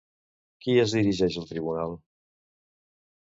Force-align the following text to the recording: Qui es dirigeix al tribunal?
Qui 0.63 0.77
es 0.83 0.95
dirigeix 0.95 1.37
al 1.41 1.45
tribunal? 1.51 1.93